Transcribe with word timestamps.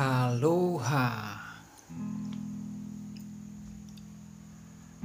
Aloha 0.00 1.36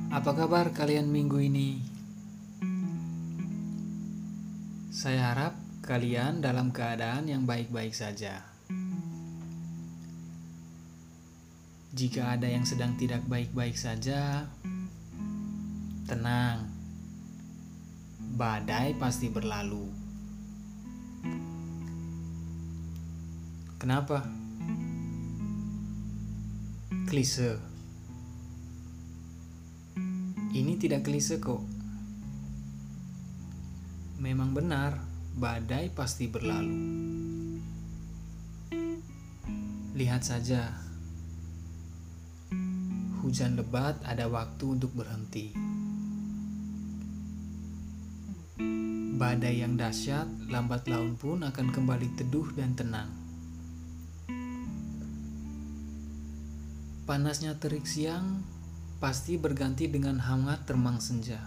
Apa 0.07 0.31
kabar 0.31 0.71
kalian 0.71 1.11
minggu 1.11 1.35
ini? 1.43 1.83
Saya 4.95 5.35
harap 5.35 5.59
kalian 5.83 6.39
dalam 6.39 6.71
keadaan 6.71 7.27
yang 7.27 7.43
baik-baik 7.43 7.91
saja. 7.91 8.39
Jika 11.91 12.39
ada 12.39 12.47
yang 12.47 12.63
sedang 12.63 12.95
tidak 12.95 13.27
baik-baik 13.27 13.75
saja, 13.75 14.47
tenang. 16.07 16.71
Badai 18.39 18.95
pasti 18.95 19.27
berlalu. 19.27 19.91
Kenapa? 23.75 24.44
Klise. 27.15 27.55
Ini 30.51 30.75
tidak 30.75 31.07
klise 31.07 31.39
kok. 31.39 31.63
Memang 34.19 34.51
benar, 34.51 34.99
badai 35.39 35.95
pasti 35.95 36.27
berlalu. 36.27 36.75
Lihat 39.95 40.27
saja. 40.27 40.75
Hujan 43.23 43.63
lebat 43.63 43.95
ada 44.03 44.27
waktu 44.27 44.75
untuk 44.75 44.91
berhenti. 44.91 45.55
Badai 49.15 49.63
yang 49.63 49.79
dahsyat 49.79 50.51
lambat 50.51 50.91
laun 50.91 51.15
pun 51.15 51.47
akan 51.47 51.71
kembali 51.71 52.19
teduh 52.19 52.51
dan 52.59 52.75
tenang. 52.75 53.24
Panasnya 57.05 57.53
terik 57.61 57.85
siang 57.85 58.41
pasti 58.97 59.37
berganti 59.37 59.85
dengan 59.85 60.17
hangat 60.17 60.65
termang 60.65 60.97
senja. 60.97 61.37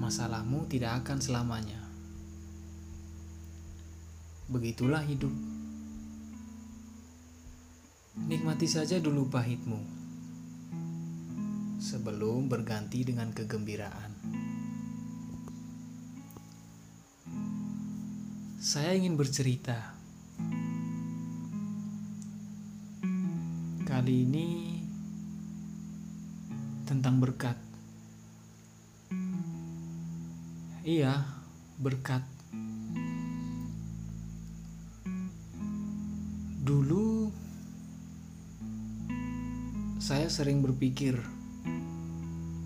Masalahmu 0.00 0.64
tidak 0.64 1.04
akan 1.04 1.20
selamanya. 1.20 1.84
Begitulah 4.48 5.04
hidup. 5.04 5.28
Nikmati 8.24 8.64
saja 8.64 8.96
dulu 8.96 9.28
pahitmu 9.28 10.00
sebelum 11.76 12.48
berganti 12.48 13.04
dengan 13.04 13.36
kegembiraan. 13.36 14.16
Saya 18.56 18.96
ingin 18.96 19.20
bercerita. 19.20 19.99
Kali 24.00 24.24
ini 24.24 24.80
tentang 26.88 27.20
berkat. 27.20 27.52
Iya, 30.80 31.20
berkat. 31.76 32.24
Dulu 36.64 37.28
saya 40.00 40.32
sering 40.32 40.64
berpikir 40.64 41.20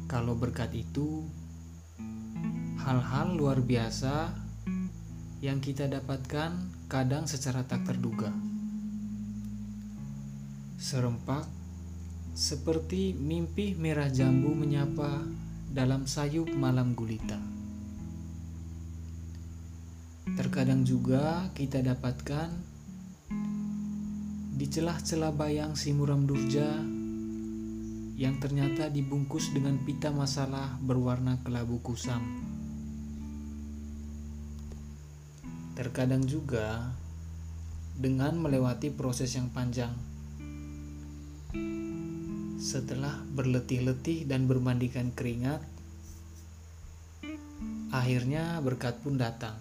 kalau 0.07 0.39
berkat 0.39 0.71
itu 0.71 1.27
hal-hal 2.79 3.35
luar 3.35 3.59
biasa 3.59 4.31
yang 5.43 5.59
kita 5.59 5.91
dapatkan 5.91 6.71
kadang 6.87 7.27
secara 7.27 7.67
tak 7.67 7.83
terduga. 7.91 8.54
Serempak 10.85 11.49
seperti 12.37 13.17
mimpi 13.17 13.73
merah 13.73 14.13
jambu 14.13 14.53
menyapa 14.53 15.25
dalam 15.73 16.05
sayup 16.05 16.53
malam 16.53 16.93
gulita. 16.93 17.41
Terkadang 20.37 20.85
juga 20.85 21.49
kita 21.57 21.81
dapatkan 21.81 22.53
di 24.61 24.67
celah-celah 24.69 25.33
bayang 25.33 25.73
si 25.73 25.97
muram 25.97 26.29
durja 26.29 26.77
yang 28.21 28.37
ternyata 28.37 28.93
dibungkus 28.93 29.57
dengan 29.57 29.81
pita 29.89 30.13
masalah 30.13 30.77
berwarna 30.85 31.41
kelabu 31.49 31.81
kusam. 31.81 32.21
Terkadang 35.81 36.29
juga 36.29 36.93
dengan 37.97 38.37
melewati 38.37 38.93
proses 38.93 39.33
yang 39.33 39.49
panjang. 39.49 40.13
Setelah 42.59 43.23
berletih-letih 43.35 44.27
dan 44.27 44.51
bermandikan 44.51 45.15
keringat, 45.15 45.63
akhirnya 47.95 48.59
berkat 48.61 48.99
pun 49.01 49.15
datang. 49.15 49.55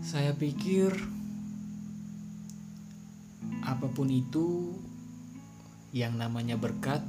Saya 0.00 0.32
pikir 0.36 0.92
apa 3.62 3.86
pun 3.92 4.08
itu 4.08 4.76
yang 5.92 6.16
namanya 6.16 6.56
berkat 6.56 7.04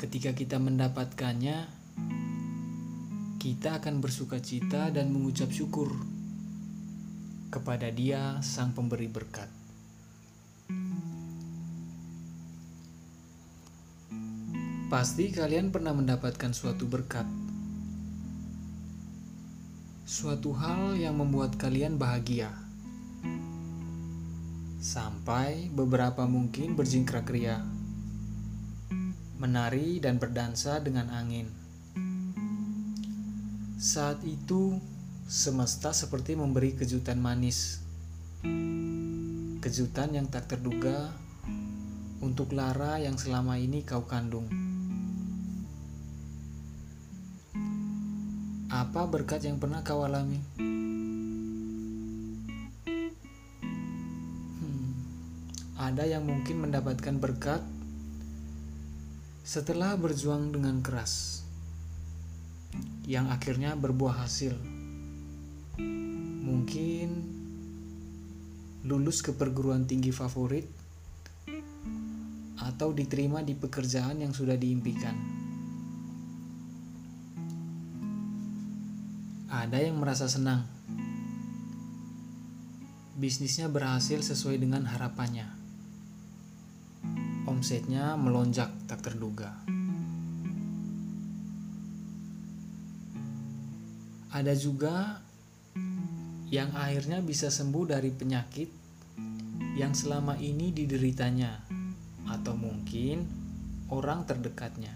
ketika 0.00 0.32
kita 0.34 0.56
mendapatkannya 0.56 1.68
kita 3.36 3.82
akan 3.82 3.98
bersuka 3.98 4.38
cita 4.38 4.90
dan 4.90 5.10
mengucap 5.10 5.50
syukur 5.50 5.92
kepada 7.52 7.90
Dia, 7.92 8.40
Sang 8.40 8.72
Pemberi 8.72 9.10
berkat. 9.10 9.61
Pasti 14.92 15.32
kalian 15.32 15.72
pernah 15.72 15.96
mendapatkan 15.96 16.52
suatu 16.52 16.84
berkat, 16.84 17.24
suatu 20.04 20.52
hal 20.52 21.00
yang 21.00 21.16
membuat 21.16 21.56
kalian 21.56 21.96
bahagia, 21.96 22.52
sampai 24.84 25.72
beberapa 25.72 26.28
mungkin 26.28 26.76
berjingkrak 26.76 27.24
ria, 27.32 27.64
menari 29.40 29.96
dan 29.96 30.20
berdansa 30.20 30.76
dengan 30.84 31.08
angin 31.08 31.62
saat 33.82 34.22
itu, 34.22 34.78
semesta 35.26 35.90
seperti 35.90 36.38
memberi 36.38 36.78
kejutan 36.78 37.18
manis. 37.18 37.82
Kejutan 39.58 40.14
yang 40.14 40.30
tak 40.30 40.46
terduga 40.54 41.10
untuk 42.22 42.54
Lara 42.54 43.02
yang 43.02 43.18
selama 43.18 43.58
ini 43.58 43.82
kau 43.82 44.06
kandung. 44.06 44.61
Apa 48.82 49.06
berkat 49.06 49.46
yang 49.46 49.62
pernah 49.62 49.86
kau 49.86 50.02
alami? 50.02 50.42
Hmm, 54.58 54.90
ada 55.78 56.02
yang 56.02 56.26
mungkin 56.26 56.66
mendapatkan 56.66 57.14
berkat 57.22 57.62
setelah 59.46 59.94
berjuang 59.94 60.50
dengan 60.50 60.82
keras 60.82 61.46
yang 63.06 63.30
akhirnya 63.30 63.78
berbuah 63.78 64.26
hasil. 64.26 64.58
Mungkin 66.42 67.08
lulus 68.82 69.22
ke 69.22 69.30
perguruan 69.30 69.86
tinggi 69.86 70.10
favorit 70.10 70.66
atau 72.58 72.90
diterima 72.90 73.46
di 73.46 73.54
pekerjaan 73.54 74.26
yang 74.26 74.34
sudah 74.34 74.58
diimpikan. 74.58 75.41
Ada 79.72 79.88
yang 79.88 80.04
merasa 80.04 80.28
senang. 80.28 80.68
Bisnisnya 83.16 83.72
berhasil 83.72 84.20
sesuai 84.20 84.60
dengan 84.60 84.84
harapannya. 84.84 85.48
Omsetnya 87.48 88.12
melonjak 88.20 88.68
tak 88.84 89.00
terduga. 89.00 89.56
Ada 94.28 94.52
juga 94.60 95.24
yang 96.52 96.76
akhirnya 96.76 97.24
bisa 97.24 97.48
sembuh 97.48 97.96
dari 97.96 98.12
penyakit 98.12 98.68
yang 99.80 99.96
selama 99.96 100.36
ini 100.36 100.68
dideritanya, 100.76 101.64
atau 102.28 102.52
mungkin 102.60 103.24
orang 103.88 104.28
terdekatnya. 104.28 104.92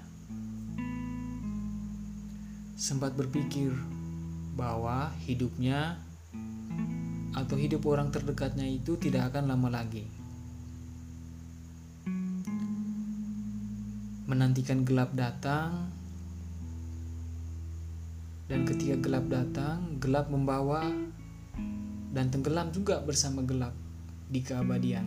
Sempat 2.77 3.17
berpikir 3.17 3.96
bahwa 4.57 5.13
hidupnya 5.29 6.01
atau 7.37 7.61
hidup 7.61 7.85
orang 7.85 8.09
terdekatnya 8.09 8.65
itu 8.65 8.97
tidak 8.97 9.29
akan 9.31 9.53
lama 9.53 9.69
lagi. 9.69 10.09
Menantikan 14.27 14.83
gelap 14.83 15.13
datang 15.13 15.93
dan 18.49 18.65
ketika 18.65 18.97
gelap 18.99 19.29
datang, 19.29 20.01
gelap 20.01 20.33
membawa 20.33 20.89
dan 22.17 22.33
tenggelam 22.33 22.73
juga 22.73 23.05
bersama 23.05 23.45
gelap 23.45 23.77
di 24.33 24.41
keabadian. 24.41 25.07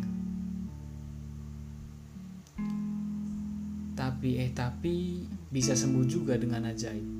Tapi 3.97 4.29
eh 4.39 4.53
tapi 4.53 5.25
bisa 5.49 5.73
sembuh 5.73 6.05
juga 6.07 6.37
dengan 6.39 6.69
ajaib. 6.69 7.18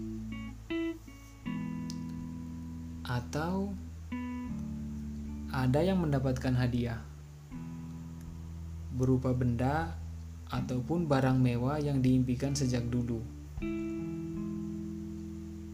Atau 3.09 3.73
ada 5.49 5.81
yang 5.81 5.97
mendapatkan 5.97 6.53
hadiah 6.53 7.01
berupa 8.93 9.33
benda 9.33 9.97
ataupun 10.49 11.09
barang 11.09 11.41
mewah 11.41 11.81
yang 11.81 12.05
diimpikan 12.05 12.53
sejak 12.53 12.85
dulu. 12.85 13.21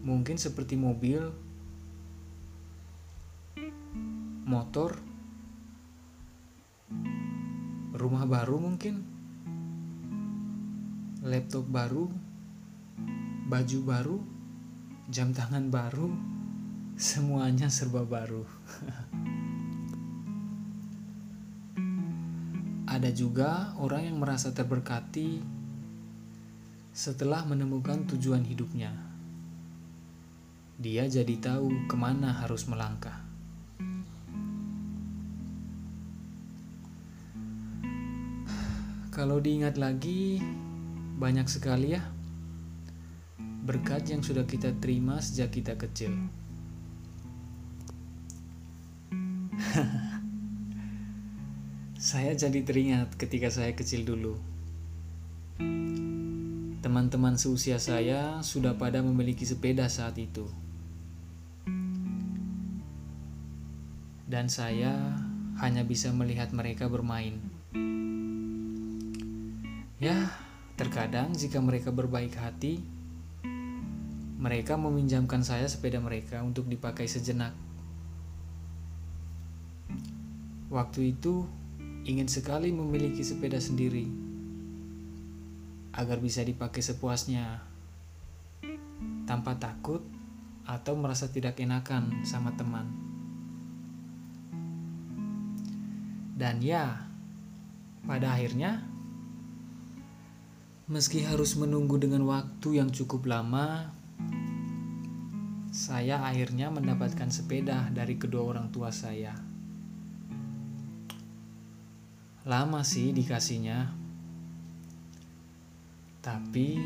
Mungkin 0.05 0.39
seperti 0.39 0.79
mobil, 0.79 1.19
motor, 4.47 4.95
rumah 7.91 8.23
baru 8.23 8.63
mungkin, 8.63 9.03
laptop 11.19 11.67
baru, 11.67 12.07
baju 13.49 13.79
baru, 13.83 14.17
jam 15.09 15.33
tangan 15.35 15.67
baru, 15.73 16.34
semuanya 16.95 17.67
serba 17.67 18.07
baru. 18.07 18.47
Ada 22.87 23.11
juga 23.11 23.75
orang 23.75 24.07
yang 24.07 24.17
merasa 24.23 24.55
terberkati 24.55 25.43
setelah 26.95 27.43
menemukan 27.43 28.07
tujuan 28.15 28.47
hidupnya. 28.47 28.95
Dia 30.79 31.03
jadi 31.11 31.35
tahu 31.35 31.91
ke 31.91 31.95
mana 31.99 32.31
harus 32.39 32.63
melangkah. 32.71 33.19
Kalau 39.11 39.39
diingat 39.43 39.75
lagi, 39.75 40.39
banyak 41.19 41.47
sekali 41.47 41.95
ya 41.95 42.03
berkat 43.65 44.13
yang 44.13 44.21
sudah 44.21 44.45
kita 44.45 44.77
terima 44.77 45.17
sejak 45.17 45.49
kita 45.57 45.73
kecil. 45.73 46.13
Saya 52.05 52.37
jadi 52.37 52.61
teringat 52.61 53.17
ketika 53.17 53.49
saya 53.49 53.73
kecil 53.73 54.05
dulu. 54.05 54.37
Teman-teman 56.85 57.33
seusia 57.33 57.81
saya 57.81 58.45
sudah 58.45 58.77
pada 58.77 59.01
memiliki 59.01 59.41
sepeda 59.41 59.89
saat 59.89 60.13
itu. 60.21 60.45
Dan 64.29 64.53
saya 64.53 65.17
hanya 65.57 65.81
bisa 65.81 66.13
melihat 66.13 66.53
mereka 66.53 66.85
bermain. 66.85 67.41
Ya, 69.97 70.29
terkadang 70.77 71.33
jika 71.33 71.57
mereka 71.57 71.89
berbaik 71.89 72.37
hati, 72.37 72.85
mereka 74.37 74.77
meminjamkan 74.77 75.41
saya 75.41 75.65
sepeda 75.65 75.97
mereka 75.97 76.45
untuk 76.45 76.69
dipakai 76.69 77.09
sejenak. 77.09 77.64
Waktu 80.73 81.13
itu, 81.13 81.45
ingin 82.09 82.25
sekali 82.25 82.73
memiliki 82.73 83.21
sepeda 83.21 83.61
sendiri 83.61 84.09
agar 85.93 86.19
bisa 86.19 86.41
dipakai 86.41 86.83
sepuasnya 86.83 87.61
tanpa 89.29 89.55
takut 89.61 90.01
atau 90.65 90.97
merasa 90.97 91.29
tidak 91.29 91.61
enakan 91.61 92.25
sama 92.25 92.51
teman. 92.57 92.89
Dan 96.35 96.59
ya, 96.59 97.07
pada 98.03 98.35
akhirnya 98.35 98.83
meski 100.91 101.23
harus 101.23 101.55
menunggu 101.55 101.95
dengan 102.01 102.25
waktu 102.25 102.81
yang 102.81 102.89
cukup 102.91 103.23
lama, 103.29 103.93
saya 105.71 106.25
akhirnya 106.25 106.73
mendapatkan 106.73 107.31
sepeda 107.31 107.87
dari 107.93 108.19
kedua 108.19 108.43
orang 108.51 108.67
tua 108.73 108.91
saya. 108.91 109.44
Lama 112.45 112.85
sih 112.85 113.09
dikasihnya. 113.09 113.89
Tapi 116.21 116.77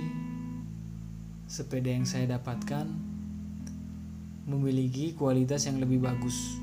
sepeda 1.52 1.92
yang 1.92 2.08
saya 2.08 2.40
dapatkan 2.40 2.88
memiliki 4.48 5.12
kualitas 5.20 5.68
yang 5.68 5.84
lebih 5.84 6.00
bagus. 6.00 6.56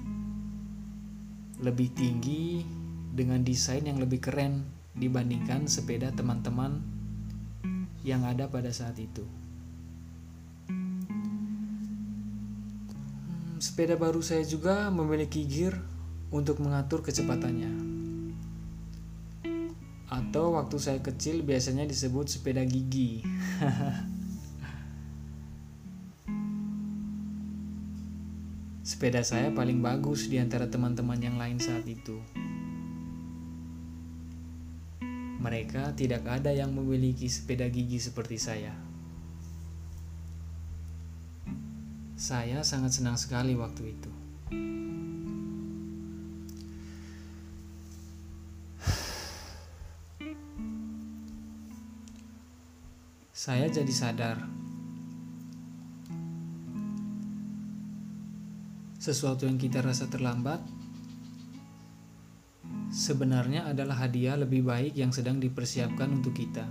Lebih 1.60 1.93
tinggi 1.93 2.64
dengan 3.12 3.44
desain 3.44 3.84
yang 3.84 4.00
lebih 4.00 4.16
keren 4.16 4.64
dibandingkan 4.96 5.69
sepeda 5.69 6.08
teman-teman 6.16 6.81
yang 8.00 8.25
ada 8.25 8.48
pada 8.48 8.72
saat 8.72 8.96
itu. 8.96 9.28
Hmm, 10.72 11.04
sepeda 13.60 14.00
baru 14.00 14.25
saya 14.25 14.40
juga 14.48 14.88
memiliki 14.88 15.44
gear 15.44 15.76
untuk 16.32 16.64
mengatur 16.64 17.04
kecepatannya 17.04 17.86
atau 20.17 20.57
waktu 20.57 20.81
saya 20.81 21.05
kecil 21.05 21.45
biasanya 21.45 21.85
disebut 21.85 22.25
sepeda 22.33 22.65
gigi. 22.65 23.21
sepeda 28.87 29.21
saya 29.21 29.53
paling 29.53 29.85
bagus 29.85 30.33
di 30.33 30.41
antara 30.41 30.73
teman-teman 30.73 31.21
yang 31.21 31.37
lain 31.37 31.61
saat 31.61 31.85
itu. 31.85 32.17
Mereka 35.37 35.93
tidak 36.01 36.25
ada 36.25 36.49
yang 36.49 36.73
memiliki 36.73 37.29
sepeda 37.29 37.69
gigi 37.69 38.01
seperti 38.01 38.41
saya. 38.41 38.73
Saya 42.17 42.65
sangat 42.65 42.97
senang 42.97 43.21
sekali 43.21 43.53
waktu 43.53 43.93
itu. 43.93 44.16
Saya 53.46 53.70
jadi 53.70 53.94
sadar 53.94 54.43
sesuatu 58.98 59.46
yang 59.46 59.55
kita 59.55 59.86
rasa 59.86 60.10
terlambat 60.10 60.58
sebenarnya 62.91 63.70
adalah 63.70 64.03
hadiah 64.03 64.34
lebih 64.34 64.67
baik 64.67 64.98
yang 64.98 65.15
sedang 65.15 65.38
dipersiapkan 65.38 66.10
untuk 66.10 66.34
kita. 66.34 66.67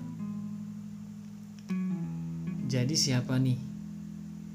Jadi, 2.68 2.96
siapa 3.00 3.40
nih 3.40 3.56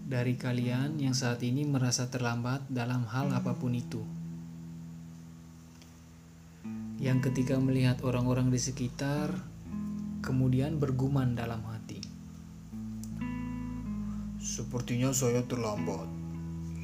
dari 0.04 0.36
kalian 0.36 1.00
yang 1.00 1.16
saat 1.16 1.40
ini 1.40 1.64
merasa 1.64 2.12
terlambat 2.12 2.68
dalam 2.68 3.08
hal 3.08 3.32
apa 3.32 3.56
pun 3.56 3.72
itu? 3.72 4.04
Yang 7.00 7.32
ketika 7.32 7.56
melihat 7.56 8.04
orang-orang 8.04 8.52
di 8.52 8.60
sekitar, 8.60 9.32
kemudian 10.20 10.76
bergumam 10.76 11.32
dalam 11.32 11.64
hati. 11.64 11.99
Sepertinya 14.60 15.08
saya 15.08 15.40
terlambat. 15.48 16.04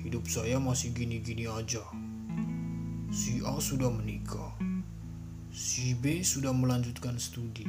Hidup 0.00 0.24
saya 0.32 0.56
masih 0.56 0.96
gini-gini 0.96 1.44
aja. 1.44 1.84
Si 3.12 3.44
A 3.44 3.60
sudah 3.60 3.92
menikah. 3.92 4.56
Si 5.52 5.92
B 5.92 6.24
sudah 6.24 6.56
melanjutkan 6.56 7.20
studi. 7.20 7.68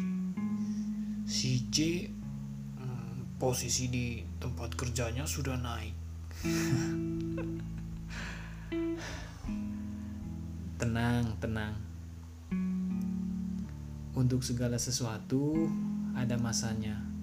Si 1.27 1.67
C 1.67 2.07
hmm, 2.07 3.35
posisi 3.35 3.91
di 3.91 4.23
tempat 4.39 4.79
kerjanya 4.79 5.27
sudah 5.27 5.59
naik. 5.59 5.91
tenang, 10.79 11.35
tenang. 11.43 11.75
Untuk 14.15 14.39
segala 14.39 14.79
sesuatu 14.79 15.67
ada 16.15 16.39
masanya 16.39 17.16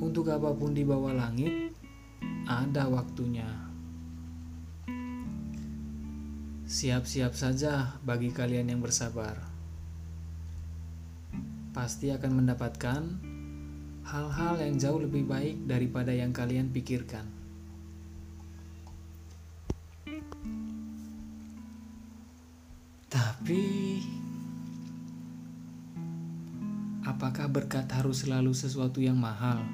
untuk 0.00 0.28
apa 0.32 0.52
pun 0.52 0.72
di 0.72 0.84
bawah 0.84 1.12
langit, 1.12 1.72
ada 2.46 2.88
waktunya. 2.88 3.48
Siap-siap 6.66 7.32
saja 7.34 7.98
bagi 8.02 8.34
kalian 8.34 8.72
yang 8.74 8.82
bersabar. 8.82 9.38
Pasti 11.70 12.10
akan 12.10 12.32
mendapatkan 12.42 13.02
hal-hal 14.06 14.54
yang 14.62 14.74
jauh 14.78 15.02
lebih 15.02 15.26
baik 15.26 15.66
daripada 15.66 16.14
yang 16.14 16.30
kalian 16.30 16.70
pikirkan. 16.70 17.26
Tapi 23.06 24.02
apakah 27.16 27.48
berkat 27.48 27.88
harus 27.96 28.28
selalu 28.28 28.52
sesuatu 28.52 29.00
yang 29.00 29.16
mahal? 29.16 29.64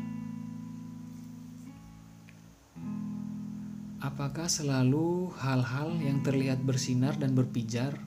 Apakah 3.98 4.46
selalu 4.46 5.34
hal-hal 5.42 5.98
yang 5.98 6.22
terlihat 6.22 6.62
bersinar 6.62 7.18
dan 7.18 7.34
berpijar? 7.34 7.98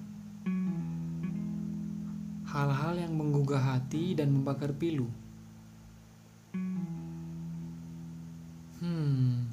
Hal-hal 2.47 2.95
yang 2.95 3.11
menggugah 3.19 3.75
hati 3.75 4.15
dan 4.15 4.31
membakar 4.31 4.71
pilu. 4.71 5.11
Hmm. 8.79 9.51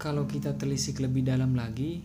Kalau 0.00 0.24
kita 0.24 0.56
telisik 0.56 1.04
lebih 1.04 1.28
dalam 1.28 1.52
lagi, 1.52 2.00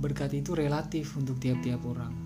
berkat 0.00 0.32
itu 0.32 0.56
relatif 0.56 1.12
untuk 1.20 1.36
tiap-tiap 1.36 1.84
orang. 1.84 2.16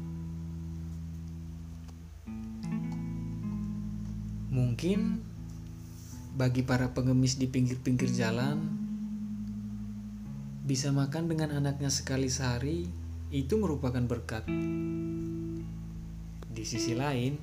Mungkin 4.55 5.19
bagi 6.39 6.63
para 6.63 6.95
pengemis 6.95 7.35
di 7.35 7.51
pinggir-pinggir 7.51 8.11
jalan, 8.15 8.63
bisa 10.65 10.95
makan 10.95 11.27
dengan 11.27 11.53
anaknya 11.53 11.91
sekali 11.91 12.31
sehari 12.31 12.87
itu 13.35 13.55
merupakan 13.59 14.01
berkat. 14.07 14.47
Di 16.55 16.63
sisi 16.63 16.95
lain, 16.95 17.35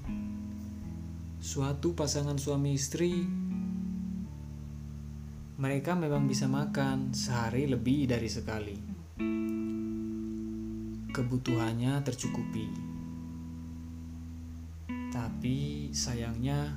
suatu 1.43 1.91
pasangan 1.91 2.39
suami 2.39 2.71
istri 2.71 3.11
mereka 5.61 5.93
memang 5.93 6.25
bisa 6.25 6.50
makan 6.50 7.13
sehari 7.13 7.69
lebih 7.69 8.09
dari 8.09 8.25
sekali. 8.25 8.90
Kebutuhannya 11.11 11.99
tercukupi. 12.07 12.71
Tapi 15.11 15.91
sayangnya 15.91 16.71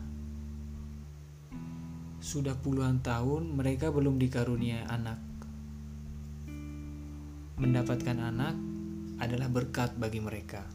sudah 2.19 2.59
puluhan 2.59 2.99
tahun 2.99 3.55
mereka 3.55 3.95
belum 3.95 4.19
dikarunia 4.19 4.91
anak. 4.91 5.23
Mendapatkan 7.63 8.19
anak 8.19 8.59
adalah 9.23 9.47
berkat 9.47 9.95
bagi 9.95 10.19
mereka. 10.19 10.67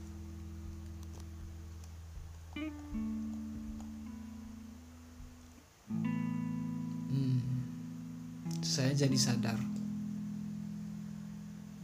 Hmm, 7.11 7.43
saya 8.63 8.95
jadi 8.95 9.19
sadar. 9.19 9.78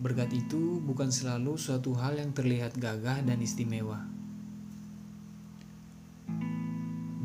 Berkat 0.06 0.38
itu 0.38 0.86
bukan 0.86 1.10
selalu 1.10 1.58
suatu 1.58 1.98
hal 1.98 2.22
yang 2.22 2.30
terlihat 2.30 2.78
gagah 2.78 3.26
dan 3.26 3.42
istimewa. 3.42 4.06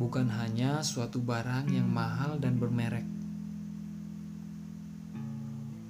Bukan 0.01 0.33
hanya 0.33 0.81
suatu 0.81 1.21
barang 1.21 1.69
yang 1.69 1.85
mahal 1.85 2.41
dan 2.41 2.57
bermerek, 2.57 3.05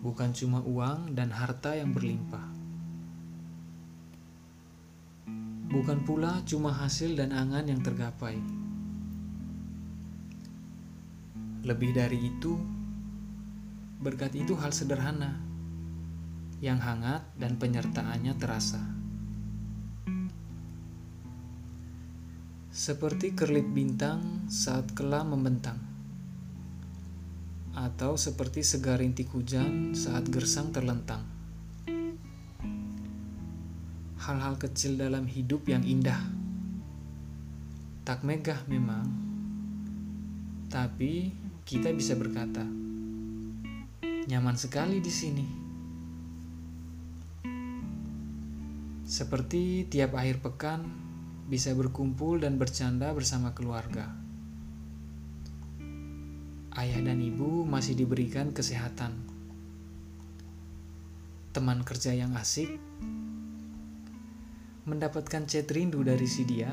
bukan 0.02 0.34
cuma 0.34 0.66
uang 0.66 1.14
dan 1.14 1.30
harta 1.30 1.78
yang 1.78 1.94
berlimpah, 1.94 2.50
bukan 5.70 6.02
pula 6.02 6.42
cuma 6.42 6.74
hasil 6.74 7.14
dan 7.14 7.30
angan 7.30 7.70
yang 7.70 7.78
tergapai. 7.86 8.34
Lebih 11.62 11.94
dari 11.94 12.34
itu, 12.34 12.58
berkat 14.02 14.34
itu 14.34 14.58
hal 14.58 14.74
sederhana 14.74 15.49
yang 16.60 16.80
hangat 16.80 17.24
dan 17.40 17.56
penyertaannya 17.56 18.36
terasa. 18.36 19.00
seperti 22.80 23.36
kerlip 23.36 23.66
bintang 23.76 24.48
saat 24.48 24.96
kelam 24.96 25.36
membentang, 25.36 25.76
atau 27.76 28.16
seperti 28.16 28.64
segar 28.64 29.04
rintik 29.04 29.28
hujan 29.36 29.92
saat 29.92 30.24
gersang 30.32 30.72
terlentang. 30.72 31.20
Hal-hal 34.16 34.56
kecil 34.56 34.96
dalam 34.96 35.28
hidup 35.28 35.68
yang 35.68 35.84
indah, 35.84 36.24
tak 38.08 38.24
megah 38.24 38.64
memang, 38.64 39.04
tapi 40.72 41.36
kita 41.68 41.92
bisa 41.92 42.16
berkata, 42.16 42.64
"Nyaman 44.24 44.56
sekali 44.56 45.04
di 45.04 45.12
sini." 45.12 45.59
Seperti 49.10 49.90
tiap 49.90 50.14
akhir 50.14 50.38
pekan, 50.38 50.86
bisa 51.50 51.74
berkumpul 51.74 52.46
dan 52.46 52.62
bercanda 52.62 53.10
bersama 53.10 53.50
keluarga. 53.50 54.06
Ayah 56.78 57.02
dan 57.02 57.18
ibu 57.18 57.66
masih 57.66 57.98
diberikan 57.98 58.54
kesehatan. 58.54 59.10
Teman 61.50 61.82
kerja 61.82 62.14
yang 62.14 62.38
asik 62.38 62.70
mendapatkan 64.86 65.42
chat 65.42 65.66
rindu 65.74 66.06
dari 66.06 66.30
si 66.30 66.46
dia. 66.46 66.70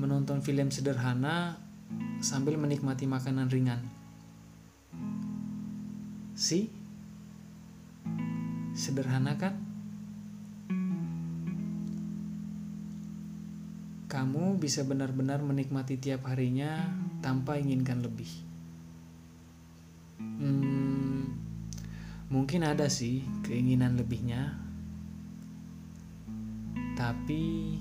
Menonton 0.00 0.40
film 0.40 0.72
sederhana 0.72 1.60
sambil 2.24 2.56
menikmati 2.56 3.04
makanan 3.04 3.52
ringan. 3.52 3.84
Si 6.32 6.75
sederhana 8.76 9.40
kan? 9.40 9.66
kamu 14.16 14.56
bisa 14.56 14.80
benar-benar 14.86 15.44
menikmati 15.44 16.00
tiap 16.00 16.24
harinya 16.32 16.88
tanpa 17.20 17.60
inginkan 17.60 18.00
lebih. 18.00 18.32
Hmm, 20.16 21.36
mungkin 22.32 22.64
ada 22.64 22.88
sih 22.88 23.20
keinginan 23.44 24.00
lebihnya, 24.00 24.56
tapi 26.96 27.76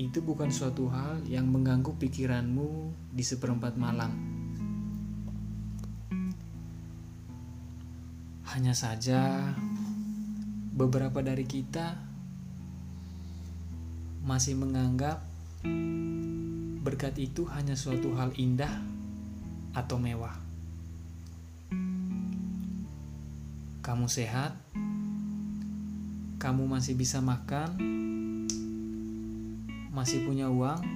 itu 0.00 0.18
bukan 0.24 0.48
suatu 0.48 0.88
hal 0.88 1.20
yang 1.28 1.50
mengganggu 1.52 1.92
pikiranmu 2.00 2.94
di 3.12 3.20
seperempat 3.20 3.76
malam. 3.76 4.14
Hanya 8.48 8.72
saja, 8.72 9.52
beberapa 10.78 11.18
dari 11.26 11.42
kita 11.42 11.98
masih 14.22 14.54
menganggap 14.54 15.26
berkat 16.86 17.18
itu 17.18 17.42
hanya 17.50 17.74
suatu 17.74 18.14
hal 18.14 18.30
indah 18.38 18.70
atau 19.74 19.98
mewah. 19.98 20.38
Kamu 23.82 24.06
sehat, 24.06 24.54
kamu 26.38 26.70
masih 26.70 26.94
bisa 26.94 27.18
makan, 27.18 27.74
masih 29.90 30.22
punya 30.22 30.46
uang, 30.46 30.86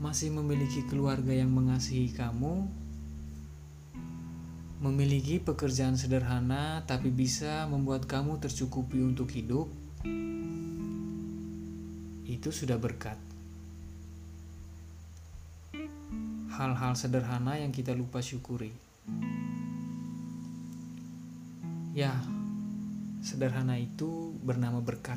masih 0.00 0.32
memiliki 0.32 0.88
keluarga 0.88 1.36
yang 1.36 1.52
mengasihi 1.52 2.16
kamu, 2.16 2.64
memiliki 4.84 5.40
pekerjaan 5.40 5.96
sederhana 5.96 6.84
tapi 6.84 7.08
bisa 7.08 7.64
membuat 7.72 8.04
kamu 8.04 8.36
tercukupi 8.36 9.00
untuk 9.00 9.32
hidup 9.32 9.64
itu 12.28 12.48
sudah 12.52 12.76
berkat. 12.76 13.16
Hal-hal 16.52 16.92
sederhana 17.00 17.56
yang 17.56 17.72
kita 17.72 17.96
lupa 17.96 18.20
syukuri. 18.20 18.76
Ya, 21.96 22.12
sederhana 23.24 23.80
itu 23.80 24.36
bernama 24.44 24.84
berkat. 24.84 25.16